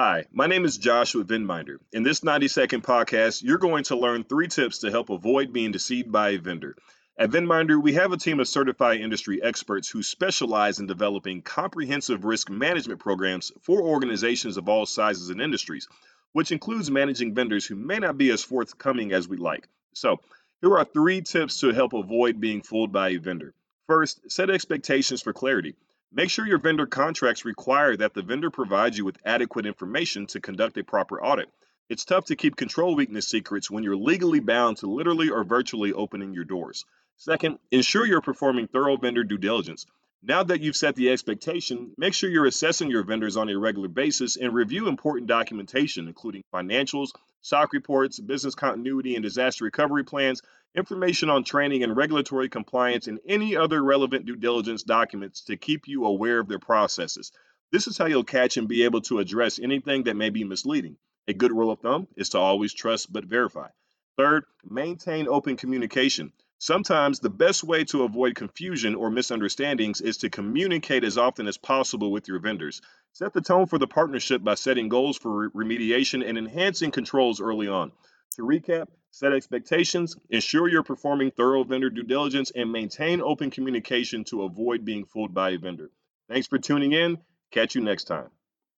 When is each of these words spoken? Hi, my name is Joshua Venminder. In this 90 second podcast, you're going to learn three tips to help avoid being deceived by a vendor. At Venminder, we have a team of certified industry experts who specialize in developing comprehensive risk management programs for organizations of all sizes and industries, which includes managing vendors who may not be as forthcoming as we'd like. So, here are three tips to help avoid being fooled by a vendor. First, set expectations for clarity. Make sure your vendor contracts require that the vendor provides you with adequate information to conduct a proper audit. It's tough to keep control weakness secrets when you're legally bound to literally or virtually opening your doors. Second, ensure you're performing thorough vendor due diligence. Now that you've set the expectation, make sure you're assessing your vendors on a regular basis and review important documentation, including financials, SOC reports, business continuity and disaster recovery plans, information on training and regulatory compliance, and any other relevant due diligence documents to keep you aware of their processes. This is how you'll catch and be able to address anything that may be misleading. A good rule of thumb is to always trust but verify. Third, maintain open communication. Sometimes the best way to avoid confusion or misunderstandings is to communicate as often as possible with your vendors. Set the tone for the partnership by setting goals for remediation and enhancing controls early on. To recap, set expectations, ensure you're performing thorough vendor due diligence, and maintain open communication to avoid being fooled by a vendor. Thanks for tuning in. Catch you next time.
Hi, 0.00 0.26
my 0.30 0.46
name 0.46 0.64
is 0.64 0.78
Joshua 0.78 1.24
Venminder. 1.24 1.78
In 1.92 2.04
this 2.04 2.22
90 2.22 2.46
second 2.46 2.84
podcast, 2.84 3.42
you're 3.42 3.58
going 3.58 3.82
to 3.82 3.96
learn 3.96 4.22
three 4.22 4.46
tips 4.46 4.78
to 4.78 4.92
help 4.92 5.10
avoid 5.10 5.52
being 5.52 5.72
deceived 5.72 6.12
by 6.12 6.28
a 6.28 6.38
vendor. 6.38 6.76
At 7.18 7.30
Venminder, 7.30 7.82
we 7.82 7.94
have 7.94 8.12
a 8.12 8.16
team 8.16 8.38
of 8.38 8.46
certified 8.46 9.00
industry 9.00 9.42
experts 9.42 9.88
who 9.90 10.04
specialize 10.04 10.78
in 10.78 10.86
developing 10.86 11.42
comprehensive 11.42 12.24
risk 12.24 12.48
management 12.48 13.00
programs 13.00 13.50
for 13.62 13.82
organizations 13.82 14.56
of 14.56 14.68
all 14.68 14.86
sizes 14.86 15.30
and 15.30 15.40
industries, 15.40 15.88
which 16.30 16.52
includes 16.52 16.92
managing 16.92 17.34
vendors 17.34 17.66
who 17.66 17.74
may 17.74 17.98
not 17.98 18.16
be 18.16 18.30
as 18.30 18.44
forthcoming 18.44 19.10
as 19.10 19.26
we'd 19.26 19.40
like. 19.40 19.66
So, 19.94 20.20
here 20.60 20.78
are 20.78 20.84
three 20.84 21.22
tips 21.22 21.58
to 21.58 21.72
help 21.72 21.92
avoid 21.92 22.38
being 22.38 22.62
fooled 22.62 22.92
by 22.92 23.08
a 23.08 23.16
vendor. 23.16 23.52
First, 23.88 24.30
set 24.30 24.48
expectations 24.48 25.22
for 25.22 25.32
clarity. 25.32 25.74
Make 26.10 26.30
sure 26.30 26.46
your 26.46 26.58
vendor 26.58 26.86
contracts 26.86 27.44
require 27.44 27.94
that 27.94 28.14
the 28.14 28.22
vendor 28.22 28.50
provides 28.50 28.96
you 28.96 29.04
with 29.04 29.18
adequate 29.26 29.66
information 29.66 30.26
to 30.28 30.40
conduct 30.40 30.78
a 30.78 30.82
proper 30.82 31.22
audit. 31.22 31.50
It's 31.90 32.06
tough 32.06 32.24
to 32.26 32.36
keep 32.36 32.56
control 32.56 32.96
weakness 32.96 33.28
secrets 33.28 33.70
when 33.70 33.84
you're 33.84 33.94
legally 33.94 34.40
bound 34.40 34.78
to 34.78 34.86
literally 34.86 35.28
or 35.28 35.44
virtually 35.44 35.92
opening 35.92 36.32
your 36.32 36.44
doors. 36.44 36.86
Second, 37.18 37.58
ensure 37.70 38.06
you're 38.06 38.22
performing 38.22 38.68
thorough 38.68 38.96
vendor 38.96 39.22
due 39.22 39.36
diligence. 39.36 39.84
Now 40.22 40.42
that 40.42 40.60
you've 40.60 40.76
set 40.76 40.96
the 40.96 41.10
expectation, 41.10 41.92
make 41.96 42.12
sure 42.12 42.28
you're 42.28 42.46
assessing 42.46 42.90
your 42.90 43.04
vendors 43.04 43.36
on 43.36 43.48
a 43.48 43.56
regular 43.56 43.86
basis 43.86 44.36
and 44.36 44.52
review 44.52 44.88
important 44.88 45.28
documentation, 45.28 46.08
including 46.08 46.42
financials, 46.52 47.10
SOC 47.40 47.72
reports, 47.72 48.18
business 48.18 48.56
continuity 48.56 49.14
and 49.14 49.22
disaster 49.22 49.64
recovery 49.64 50.02
plans, 50.02 50.42
information 50.74 51.30
on 51.30 51.44
training 51.44 51.84
and 51.84 51.96
regulatory 51.96 52.48
compliance, 52.48 53.06
and 53.06 53.20
any 53.28 53.56
other 53.56 53.80
relevant 53.80 54.26
due 54.26 54.34
diligence 54.34 54.82
documents 54.82 55.42
to 55.44 55.56
keep 55.56 55.86
you 55.86 56.04
aware 56.04 56.40
of 56.40 56.48
their 56.48 56.58
processes. 56.58 57.30
This 57.70 57.86
is 57.86 57.96
how 57.96 58.06
you'll 58.06 58.24
catch 58.24 58.56
and 58.56 58.66
be 58.66 58.82
able 58.82 59.02
to 59.02 59.20
address 59.20 59.60
anything 59.60 60.02
that 60.04 60.16
may 60.16 60.30
be 60.30 60.42
misleading. 60.42 60.96
A 61.28 61.32
good 61.32 61.52
rule 61.52 61.70
of 61.70 61.78
thumb 61.78 62.08
is 62.16 62.30
to 62.30 62.38
always 62.38 62.74
trust 62.74 63.12
but 63.12 63.24
verify. 63.24 63.68
Third, 64.16 64.44
maintain 64.68 65.28
open 65.28 65.56
communication. 65.56 66.32
Sometimes 66.60 67.20
the 67.20 67.30
best 67.30 67.62
way 67.62 67.84
to 67.84 68.02
avoid 68.02 68.34
confusion 68.34 68.96
or 68.96 69.10
misunderstandings 69.10 70.00
is 70.00 70.16
to 70.18 70.30
communicate 70.30 71.04
as 71.04 71.16
often 71.16 71.46
as 71.46 71.56
possible 71.56 72.10
with 72.10 72.26
your 72.26 72.40
vendors. 72.40 72.82
Set 73.12 73.32
the 73.32 73.40
tone 73.40 73.66
for 73.66 73.78
the 73.78 73.86
partnership 73.86 74.42
by 74.42 74.54
setting 74.54 74.88
goals 74.88 75.16
for 75.16 75.50
remediation 75.50 76.28
and 76.28 76.36
enhancing 76.36 76.90
controls 76.90 77.40
early 77.40 77.68
on. 77.68 77.92
To 78.36 78.42
recap, 78.42 78.88
set 79.12 79.32
expectations, 79.32 80.16
ensure 80.30 80.68
you're 80.68 80.82
performing 80.82 81.30
thorough 81.30 81.62
vendor 81.62 81.90
due 81.90 82.02
diligence, 82.02 82.50
and 82.54 82.72
maintain 82.72 83.20
open 83.20 83.50
communication 83.50 84.24
to 84.24 84.42
avoid 84.42 84.84
being 84.84 85.04
fooled 85.04 85.32
by 85.32 85.50
a 85.50 85.58
vendor. 85.58 85.90
Thanks 86.28 86.48
for 86.48 86.58
tuning 86.58 86.92
in. 86.92 87.18
Catch 87.52 87.76
you 87.76 87.82
next 87.82 88.04
time. 88.04 88.30